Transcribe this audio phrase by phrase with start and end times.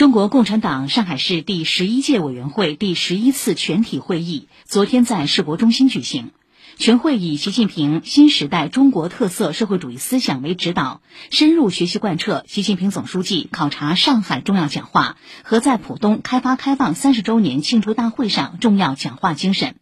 [0.00, 6.30] 中国共产党上海市第十一届委员会第十一次全体会议昨天在世博中心举行。
[6.78, 19.74] 全会以习近平新时代中国特色社会主义思想为指导，深入学习贯彻习近平总书记考察上海重要讲话和在浦东开发开放三十周年庆祝大会上重要讲话精神，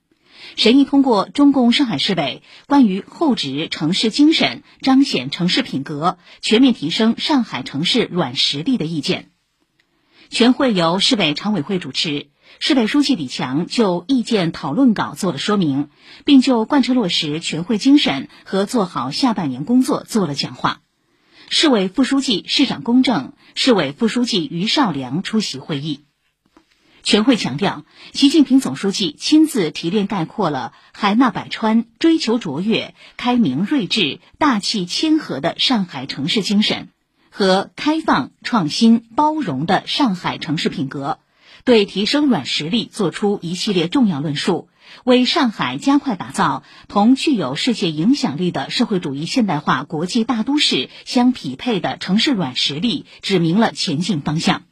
[0.56, 9.30] 审议通过中共上海市委关于厚植城市精神、彰显城市品格、全面提升上海城市软实力的意见。
[10.30, 12.28] 全会由市委常委会主持。
[12.60, 15.88] 市委书记李强就意见讨论稿做了说明，
[16.24, 20.80] 并就贯彻落实全会精神和做好下半年工作做了讲话。
[21.50, 26.04] 市委副书记、市长龚正、市委副书记于少良出席会议。
[27.02, 36.88] 全会强调，习近平总书记亲自提炼概括了海纳百川、追求卓越、开明睿智、大气谦和的上海城市精神
[37.38, 41.20] 和开放、创新、包容的上海城市品格。
[41.62, 44.68] 对提升软实力作出一系列重要论述，
[45.04, 54.67] 为上海加快打造同具有世界影响力的社会主义现代化国际大都市相匹配的城市软实力指明了前进方向。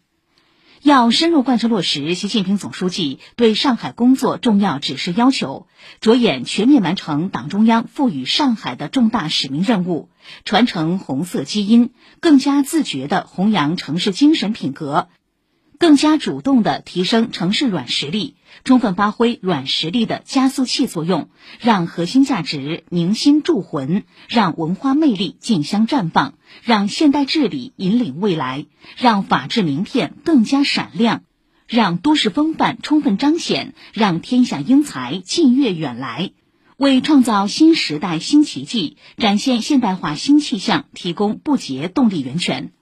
[0.87, 5.67] 要深入贯彻落实习近平总书记对上海工作重要指示要求，
[6.01, 10.11] 着眼全面完成党中央赋予上海的重大使命任务，
[10.45, 15.09] 传承红色基因，更加自觉地弘扬城市精神品格。
[15.81, 21.29] 更加主动地提升城市软实力，充分发挥软实力的加速器作用，
[21.61, 31.23] 让核心价值凝心铸魂，让文化魅力竞相绽放，让现代治理引领未来，让法治名片更加闪亮，
[31.69, 36.33] 让都市风范充分彰显，让天下英才近悦远来，
[36.77, 42.73] 为创造新时代新奇迹、展现现代化新气象提供不竭动力源泉。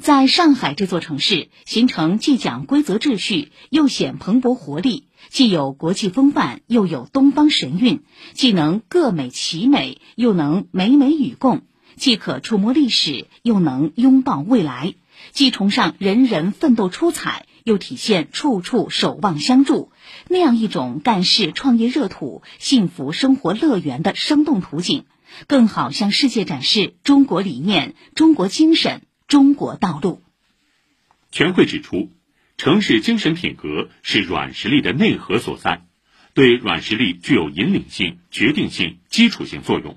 [0.00, 8.00] 在上海这座城市形成既讲规则秩序又显蓬勃活力，既有国际风范又有东方神韵，
[8.32, 11.60] 既能各美其美又能美美与共，
[11.96, 14.94] 既可触摸历史又能拥抱未来，
[15.32, 19.92] 既崇尚人人奋斗出彩又体现处处守望相助，
[20.28, 25.04] 那样一种干事创业热土、幸福生活乐园的生动图景，
[25.46, 29.02] 更好向世界展示中国理念、中国精神。
[29.30, 30.24] 中国道路。
[31.30, 32.10] 全会指出，
[32.56, 35.86] 城市精神品格是软实力的内核所在，
[36.34, 39.96] 对软实力具有引领性、决定性、基础性作用。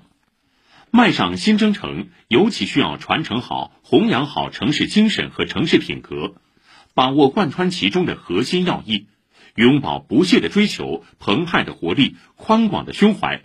[0.92, 6.36] 迈上新征程，尤其需要传承好、弘扬好城市精神和城市品格，
[6.94, 9.08] 把握贯穿其中的核心要义，
[9.56, 13.42] 永葆不懈的追求、澎湃的活力、宽广的胸怀，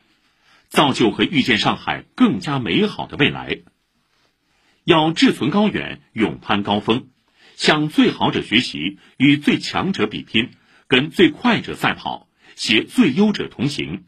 [0.67, 3.61] 造就和遇见上海更加美好的未来。
[4.83, 7.07] 要志存高远，勇攀高峰，
[7.55, 10.49] 向最好者学习，与最强者比拼，
[10.87, 14.05] 跟最快者赛跑，携最优者同行。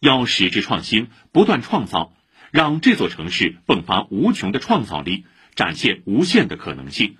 [0.00, 2.12] 要矢志创新，不断创造，
[2.52, 5.24] 让这座城市迸发无穷的创造力，
[5.56, 7.16] 展现无限的可能性，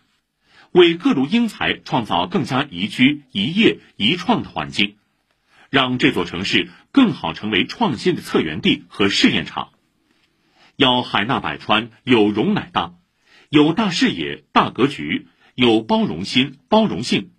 [0.71, 4.95] 为各路英才创造更加宜居、宜业、宜创的环境，
[5.71, 9.71] 让这座城市更好成为创新的策源地和试验场。
[10.79, 12.95] 要海纳百川，有容乃大，
[13.49, 17.33] 有大视野、大格局，有包容心、包容性，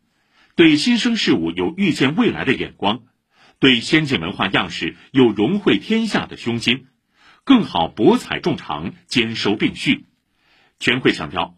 [0.57, 3.03] 对新生事物有预见未来的眼光，
[3.57, 6.87] 对先进文化样式有融汇天下的胸襟，
[7.45, 10.03] 更好博采众长，兼收并蓄。
[10.77, 11.55] 全会强调，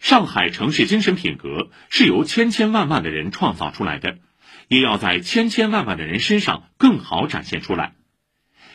[0.00, 4.16] 上海城市精神品格是由千千万万的人创造出来的，
[4.68, 7.92] 也要在千千万万的人身上更好展现出来，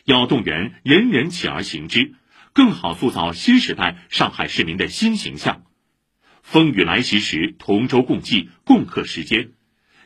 [0.06, 2.14] 要动员人人起而行之。
[2.54, 5.64] 更好塑造新时代上海市民的新形象。
[6.44, 9.54] 风雨来袭时，同舟共济，共克时艰；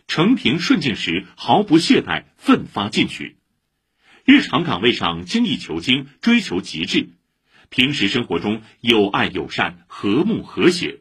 [0.08, 3.38] 承平顺境时，毫不懈怠，奋发进取。
[4.24, 7.09] 日常岗位上精益求精，追求极致；
[7.69, 11.00] 平时生活中有爱友善，和睦和谐。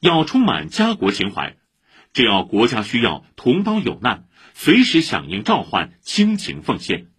[0.00, 1.56] 要充满家国情怀，
[2.12, 7.13] 只要国家需要，同胞有难，随时响应召唤，倾情奉献。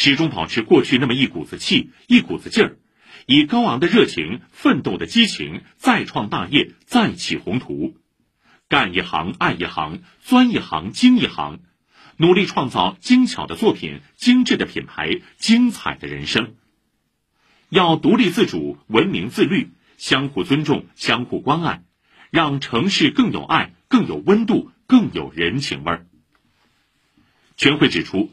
[0.00, 2.76] 始终保持过去那么一股子气，一股子劲儿，
[3.26, 7.96] 以高昂的热情、奋斗的激情，再创大业，再起宏图，
[8.68, 11.58] 干一行爱一行，钻一行精一行，
[12.16, 16.54] 努力创造精巧的作品、精致的品牌、精彩的人生。
[17.68, 21.82] 要独立自主、文明自律，相互尊重、相互关爱，
[22.30, 26.06] 让城市更有爱、更有温度、更有人情味儿。
[27.56, 28.32] 全会指出。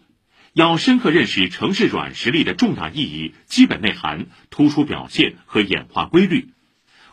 [0.56, 6.54] 要深刻认识城市软实力的重大意义、基本内涵、突出表现和演化规律，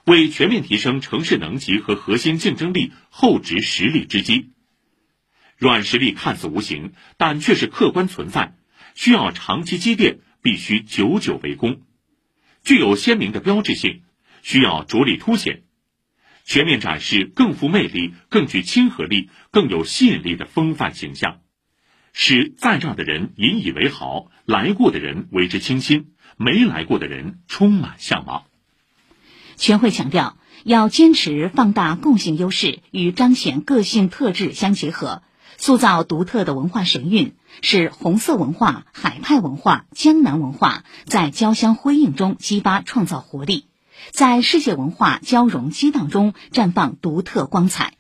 [0.05, 4.53] 为全面提升城市能级和核心竞争力厚植实力之基。
[5.57, 8.55] 软实力看似无形，但却是客观存在，
[8.95, 11.83] 需要长期积淀，必须久久为功，
[12.63, 14.03] 具有鲜明的标志性，
[14.45, 15.65] 需要着力凸显，
[16.45, 21.42] 全面展示更富魅力、更具亲和力、更有吸引力的风范形象，
[22.13, 28.45] 使在这儿的人引以为豪，来过的人为之倾心，没来过的人充满向往。
[29.57, 35.23] 全会强调，要坚持放大共性优势与彰显个性特质相结合。
[35.59, 43.67] 塑造独特的文化神韵，使红色文化、海派文化、江南文化在交相辉映中激发创造活力，
[44.11, 47.95] 在世界文化交融激荡中绽放独特光彩，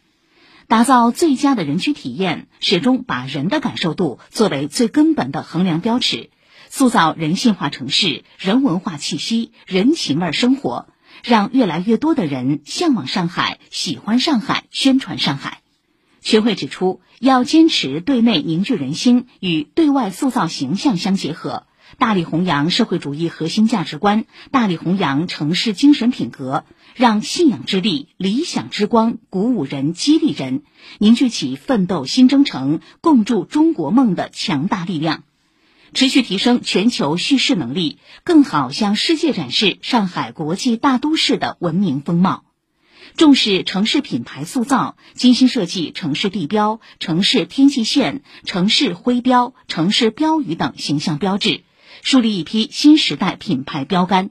[0.68, 6.30] 打造最佳的人居体验，始终把人的感受度作为最根本的衡量标尺，
[6.70, 10.86] 塑造人性化城市、人文化气息、人情味生活，
[11.22, 15.58] 让越来越多的人向往上海、喜欢上海、宣传上海。
[16.22, 21.66] 全会指出，要坚持对内凝聚人心与对外塑造形象相结合，
[21.98, 30.62] 大力弘扬社会主义核心价值观，大力弘扬城市精神品格，让信仰之力、理想之光鼓舞人、激励人，
[30.98, 35.22] 凝聚起奋斗新征程、共筑中国梦的强大力量，
[35.92, 42.44] 持续提升全球叙事能力，更好向世界展示上海国际大都市的文明风貌。
[43.16, 51.62] 重视城市品牌塑造，精心设计城市地标、城市天际线、城市徽标、城市标语等形象标志，
[52.02, 54.30] 树立一批新时代品牌标杆；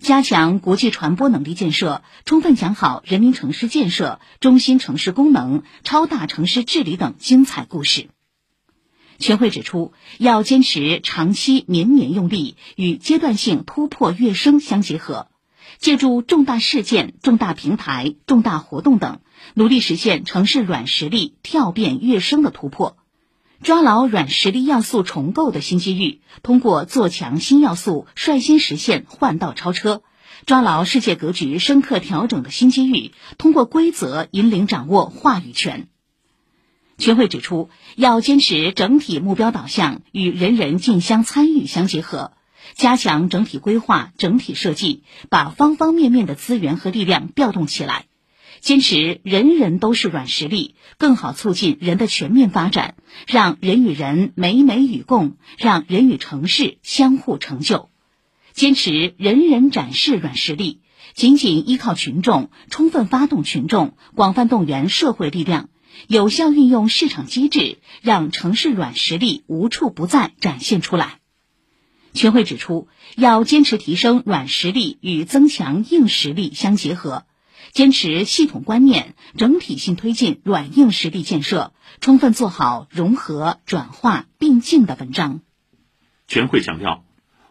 [0.00, 8.08] 加强国际传播能力建设，充分讲好人民城市建设、中心城市功能、超大城市治理等精彩故事。
[9.18, 15.28] 全会指出，要坚持长期绵绵用力与阶段性突破跃升相结合。
[15.78, 19.20] 借助重大事件、重大平台、重大活动等，
[19.52, 22.96] 努力实现城市软实力跳变跃升的突破，
[23.62, 30.02] 抓牢软实力要素重构的新机遇，通过做强新要素，率先实现换道超车；
[30.46, 35.86] 抓牢世界格局深刻调整的新机遇，通过规则引领掌握话语权。
[36.98, 42.32] 全会指出，要坚持整体目标导向与人人竞相参与相结合。
[42.74, 48.06] 加强整体规划、整体设计，把方方面面的资源和力量调动起来，
[48.62, 52.94] 坚持人人都是软实力，更好促进人的全面发展，
[53.26, 57.90] 让人与人美美与共，让人与城市相互成就。
[58.52, 60.80] 坚持人人展示软实力，
[61.12, 65.68] 紧紧依靠群众，充分发动群众，广泛动员社会力量，
[66.06, 71.18] 有效运用市场机制，让城市软实力无处不在展现出来。
[72.14, 72.86] 全会指出，
[73.16, 77.24] 要坚持提升软实力与增强硬实力相结合，
[77.70, 85.40] 坚持系统观念，整体性推进软硬实力建设，充分做好融合、转化并进的文章。
[86.26, 87.04] 全会强调，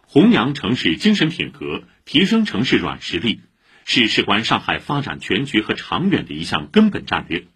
[0.06, 3.40] 弘扬城市精神品格，提升城市软实力，
[3.84, 7.46] 是事关上海发展全局和长远的一项根本战略，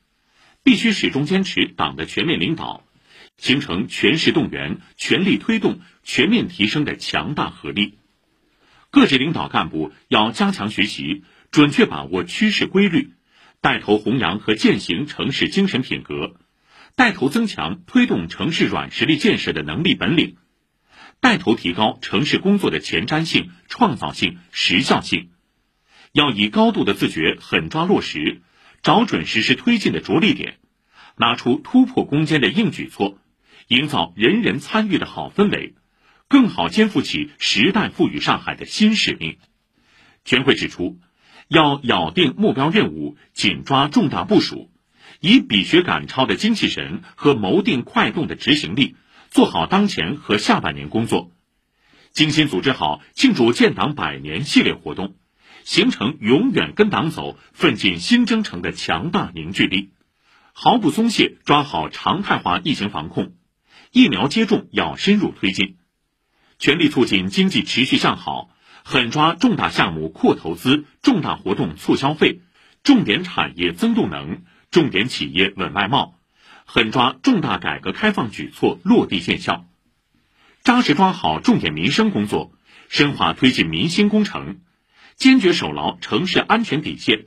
[0.63, 2.83] 必须始终坚持党的全面领导。
[3.39, 7.99] 形成全市动员、全力推动、全面提升的强大合力。
[8.91, 13.13] 各级领导干部要加强学习，准确把握趋势规律，
[13.61, 16.37] 带头弘扬和践行城市精神品格，
[16.95, 20.37] 带头增强推动城市软实力建设的能力本领，
[21.21, 25.31] 带头提高城市工作的前瞻性、创造性、时效性。
[26.13, 28.43] 要以高度的自觉狠抓落实，
[28.83, 30.59] 找准实施推进的着力点，
[31.17, 33.19] 拿出突破攻坚的硬举措。
[33.69, 35.75] 营造人人参与的好氛围，
[36.29, 39.39] 更好肩负起时代赋予上海的新使命。
[40.25, 41.01] 全会指出，
[41.49, 44.71] 要咬定目标任务，紧抓重大部署，
[45.21, 48.97] 以比学赶超的精气神和谋定快动的执行力，
[49.31, 51.31] 做好当前和下半年工作，
[52.13, 55.15] 精心组织好庆祝建党百年系列活动，
[55.65, 59.91] 形成永远跟党走、奋进新征程的强大凝聚力，
[60.53, 63.35] 毫不松懈抓好常态化疫情防控。
[63.93, 65.77] 疫苗接种要深入推进，
[66.59, 68.51] 全力促进经济持续向好，
[68.89, 72.39] 狠抓重大项目扩投资、重大活动促消费、
[72.85, 76.21] 重点产业增动能、重点企业稳外贸，
[76.67, 79.67] 狠抓重大改革开放举措落地见效，
[80.63, 82.53] 扎实抓好重点民生工作，
[82.89, 84.61] 深化推进民心工程，
[85.17, 87.27] 坚决守牢城市安全底线，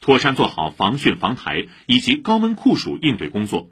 [0.00, 3.70] 妥善做好防汛防台以及高温酷暑应对工作。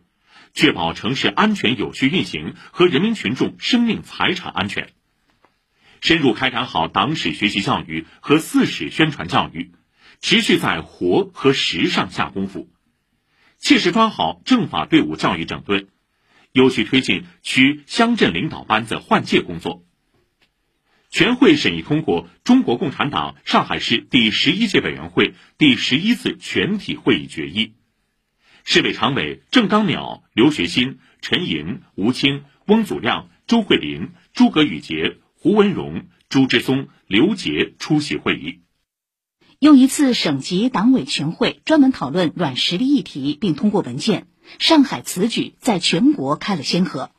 [0.53, 4.91] 确保城市安全有序运行和人民群众生命财产安全，
[6.05, 9.73] 深入开展好党史学习教育和四史宣传教育，
[10.21, 12.69] 持续在活和实上下功夫，
[13.59, 15.89] 切实抓好政法队伍教育整顿，
[16.53, 19.83] 有序推进区乡镇领导班子换届工作。
[21.09, 27.73] 全会审议通过中国共产党上海市第十一届委员会第十一次全体会议决议，
[28.67, 38.61] 市委常委郑刚淼、刘学新、陈莹、吴清、翁祖亮、周慧玲、诸葛宇杰、胡文荣、朱志松、刘杰出席会议。
[39.59, 44.27] 又一次省级党委全会专门讨论软实力议题，并通过文件。
[44.59, 47.11] 上海此举在全国开了先河。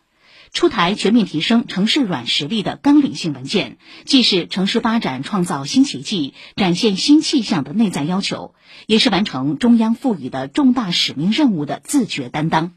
[0.52, 8.56] 出台全面提升城市软实力的纲领性文件，既是城市发展创造新奇迹、展现新气象的内在要求，
[8.88, 12.74] 也是完成中央赋予的重大使命任务的自觉担当。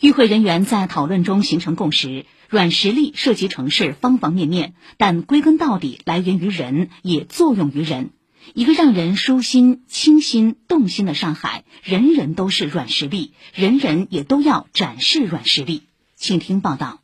[0.00, 8.10] 与会人员在讨论中形成共识：软实力涉及城市方方面面，但归根到底来源于人，也作用于人。
[8.54, 15.84] 一个让人舒心、清新、动心的上海，人人都是软实力，人人也都要展示软实力。
[16.14, 17.00] 请听报道。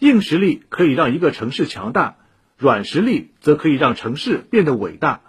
[0.00, 2.16] 硬实力可以让一个城市强大，
[2.58, 5.20] 软实力则可以让城市变得伟大。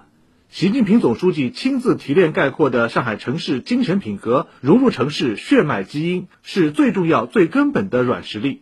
[0.53, 8.62] 习近平总书记亲自提炼概括的上海城市精神品格，融入城市血脉基因，是最重要、最根本的软实力。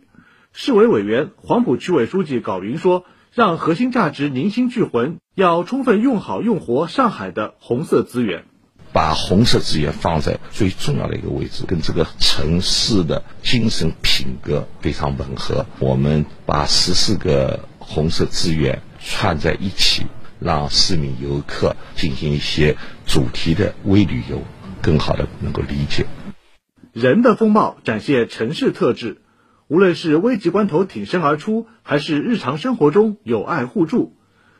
[0.54, 8.44] 市委委员、黄埔区委书记郜云说：“让核心价值凝心聚魂，要充分用好用活上海的红色资源。”
[8.94, 15.66] 把红色资源放在最重要的一个位置，跟这个城市的精神品格非常吻合。
[15.78, 20.06] 我们把十四个红色资源串在一起，
[20.42, 24.42] 让市民游客进行一些主题的微旅游，
[24.82, 26.06] 更好的能够理解
[26.92, 29.18] 人的风貌，展现城市特质。
[29.68, 34.14] 无论是危急关头挺身而出，还是日常生活中友爱互助，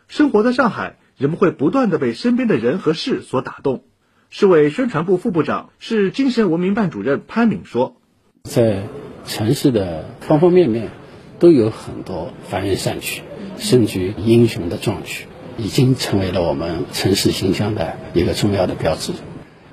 [0.09, 3.85] 生活在上海，人们会不断的被身边的人和事所打动。
[4.31, 7.97] 市委宣传部副部长、市精神文明办主任潘敏说
[8.49, 8.85] ：“在
[9.27, 10.91] 城市的方方面面，
[11.39, 13.21] 都有很多凡人善举，
[13.59, 19.13] 甚至于英雄的壮举，已经成为了我们城市形象的一个重要的标志。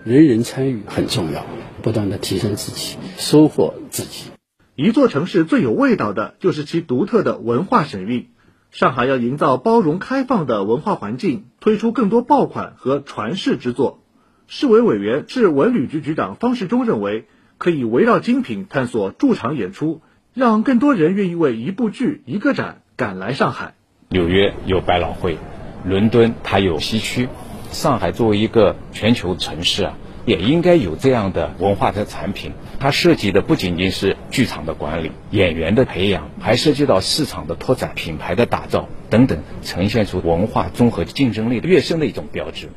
[0.04, 1.46] 人人参与很重要，
[1.82, 4.32] 不断的提升自己，收获自己。
[4.76, 8.30] 一座城市最有味道的就是其独特的文化神韵。
[8.72, 14.04] 上海要营造包容开放的文化环境，推出更多爆款和传世之作。”
[14.48, 17.26] 市委委员、市文旅局局长方世忠认为，
[17.58, 20.02] 可以围绕精品探索驻场演出，
[20.34, 23.76] 让更多人愿意为一部剧、一个展赶来上海。
[24.10, 25.38] 纽约有百老汇，
[25.86, 27.30] 伦敦它有西区，
[27.72, 32.52] 上海作为一个全球城市啊，也应该有这样的文化的产品。
[32.80, 42.70] 它涉及的不仅仅是剧场的管理、演员的培养，还涉及到市场的拓展、品牌的打造等等，呈现出文化综合竞争力跃升的一种标志。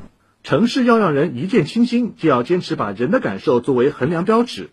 [0.43, 4.71] 城市要让人一见倾心，就要坚持把人的感受作为衡量标尺。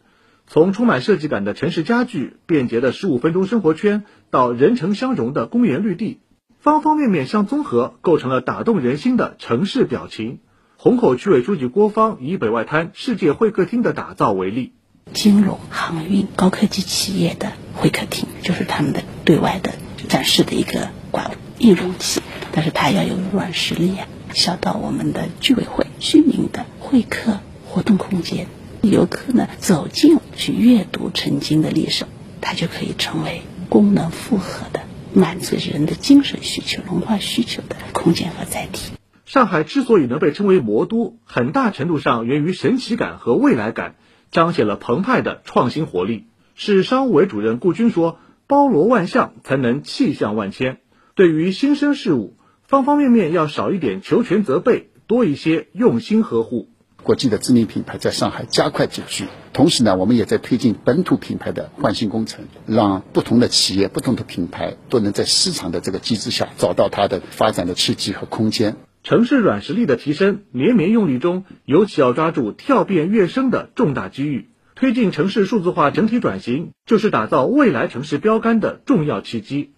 [0.49, 6.19] 从充满设计感的城市家具、便捷的十五分钟生活圈，到人城相融的公园绿地，
[6.63, 10.41] 方方面面相综合，构成了打动人心的城市表情。
[10.77, 14.75] 虹口区委书记郭芳以北外滩世界会客厅的打造为例，
[15.15, 19.73] 金融、航运、高科技企业的会客厅，就是他们的对外的
[20.11, 22.21] 展示的一个馆硬容器，
[22.53, 24.07] 但是它要有软实力啊。
[24.35, 28.49] 小到我们的居委会、居民的会客活动空间，
[28.83, 32.05] 游客呢走进去阅读曾经的历史，
[32.43, 33.41] 它就可以成为
[33.71, 34.81] 功能复合的、
[35.15, 38.93] 满足人的精神需求、文化需求的空间和载体。
[39.25, 43.97] 上海之所以能被称为魔都，很大程度上源于神奇感和未来感，
[44.31, 46.27] 彰显了澎湃的创新活力。
[46.55, 50.79] 市商务委主任顾军说：“包罗万象，才能气象万千。
[51.15, 52.37] 对于新生事物。”
[52.71, 56.69] 方方面面要少一点求全责备，多一些用心呵护。
[57.03, 68.77] 国际的知名品牌在上海加快集聚，同时呢，我们也在推进本土品牌的换新工程，让不同的企业、不同的品牌都能在市场的这个机制下找到它的发展的契机和空间。
[69.03, 74.51] 城市软实力的提升，绵绵用力中，尤其要抓住跳变跃升的重大机遇。
[74.75, 79.73] 推进城市数字化整体转型，就是打造未来城市标杆的重要契机。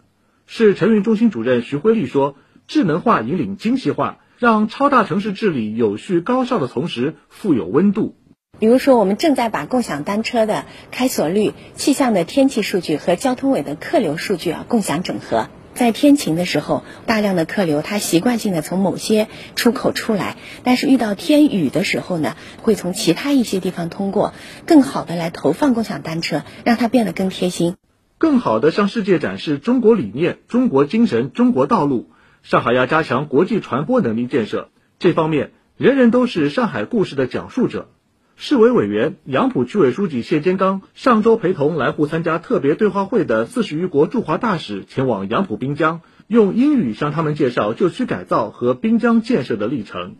[0.46, 2.36] 市城运中心主任徐辉丽说。
[2.68, 8.16] 智能化引领精细化，让超大城市治理有序高效的同时富有温度。
[8.58, 15.46] 比如说，我们正在把共享单车的开锁率、气象的天气数据和交通委的客流数据啊共享整合。
[15.74, 24.34] 在天晴的时候，大量的客流它习惯性的从某些出口出来，但是遇到天雨的时候呢，会从其他一些地方通过，
[24.66, 27.76] 更好的来投放共享单车，让它变得更贴心，
[28.18, 32.10] 更好的向世界展示中国理念、中国精神、中国道路。
[32.42, 34.68] 上海要加强国际传播能力建设，
[34.98, 37.88] 这方面人人都是上海故事的讲述者。
[38.34, 50.16] 市委委员、杨浦区委书记谢坚刚上周陪同来沪参加特别对话会的四十余国驻华大使前往杨浦滨江，用英语向他们介绍旧区改造和滨江建设的历程。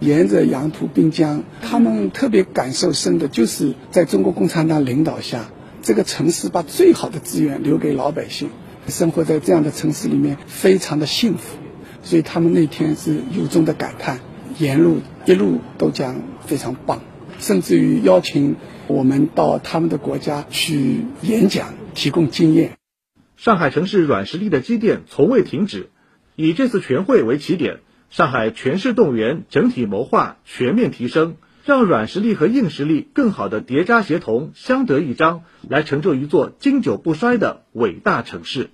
[0.00, 5.46] 沿着杨浦滨江，他们特别感受深的就是在中国共产党领导下，
[5.80, 8.50] 这个城市把最好的资源留给老百姓，
[8.88, 11.58] 生活在这样的城市里面非常的幸福，
[12.02, 14.20] 所以他们那天是由衷的感叹，
[14.58, 17.00] 沿路一路都讲非常棒。
[17.38, 18.54] 甚至于邀请
[18.86, 22.76] 我们到他们的国家去演讲，提供经验。
[23.36, 25.90] 上海城市软实力的积淀从未停止，
[26.36, 27.80] 以这次全会为起点，
[28.10, 38.70] 上海全市动员、整体谋划、全面提升，让软实力和硬实力更好的叠加协同，相得益彰，来成就一座经久不衰的伟大城市。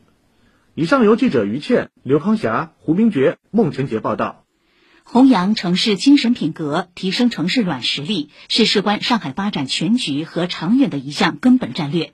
[0.79, 4.45] 以上由记者于倩、刘康霞、胡明觉、孟晨杰报道。
[5.03, 12.13] 弘扬城市精神品格，提升城市软实力，是事关上海发展全局和长远的一项根本战略。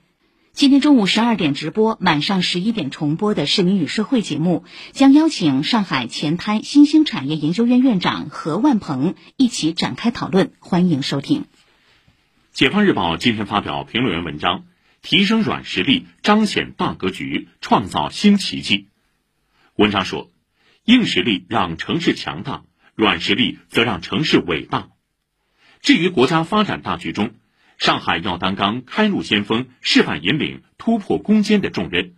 [0.51, 11.45] 今天中午十二点直播，晚上十一点重播的《市民与社会》节目，将邀请上海前滩新兴产业研究院院长何万鹏一起展开讨论，欢迎收听。
[12.51, 14.63] 解放日报今天发表评论员文章：
[15.05, 18.87] 提升软实力，彰显大格局，创造新奇迹。
[19.75, 20.31] 文章说，
[20.83, 22.63] 硬实力让城市强大。
[22.95, 24.87] 软实力则让城市伟大。
[25.81, 27.35] 至于国家发展大局中，
[27.77, 32.15] 上海要担纲开路先锋、示范引领、突破攻坚的重任，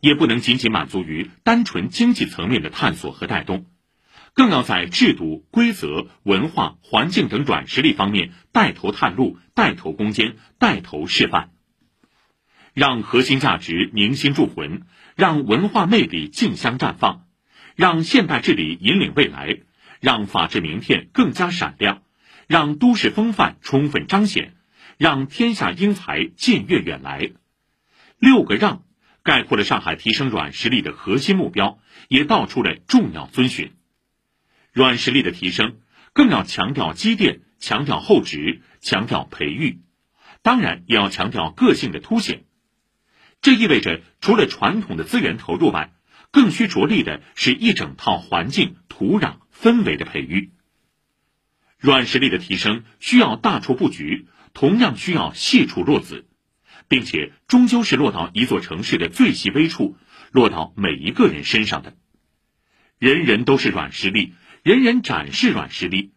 [0.00, 3.66] 也不能仅仅满足于单纯经济层面的探索和带动，
[4.34, 11.51] 更要在制度、规则、文化、环境等软实力方面带头探路、带头攻坚、带头示范，
[12.74, 14.82] 让核心价值凝心铸魂，
[15.14, 17.26] 让文化魅力竞相绽放，
[17.76, 19.60] 让现代治理引领未来。
[20.00, 22.02] 让法治名片更加闪亮，
[22.48, 24.56] 让都市风范充分彰显，
[24.98, 27.30] 让天下英才近悦远来。
[28.18, 28.82] 六个让
[29.22, 33.74] 概括了上海提升软实力的核心目标，也道出了重要遵循。
[34.72, 35.76] 软实力的提升，
[36.12, 39.82] 更要强调积淀，强调厚植，强调培育，
[40.42, 42.42] 当然也要强调个性的凸显。
[43.42, 45.92] 这意味着，除了传统的资源投入外，
[46.30, 49.42] 更需着力的是一整套环境、土壤。
[49.62, 50.50] 氛围的培育，
[51.78, 56.26] 软实力的提升需要大处布局，同样需要细处落子，
[56.88, 59.96] 并且终究是落到一座城市的最细微处，
[60.32, 61.96] 落到每一个人身上的。
[62.98, 66.12] 人人都是软实力，人人展示软实力，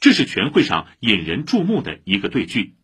[0.00, 2.74] 这是全会上引人注目的一个对句，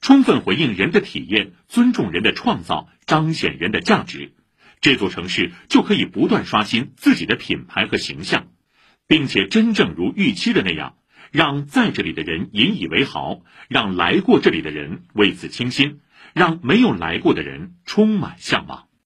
[0.00, 4.32] 充分回应人的体验，尊重人的创造，彰显人的价值，
[4.80, 8.48] 这座城市就可以不断刷新自己的品牌和形象。
[9.06, 10.94] 并且真正如预期的那样，
[11.32, 15.98] 让在这里的人引以为豪，让来过这里的人为此倾心，
[16.32, 18.86] 让没有来过的人充满向往。